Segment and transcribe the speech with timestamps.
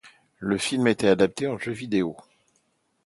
[0.39, 2.17] Le film a été adapté en jeu vidéo.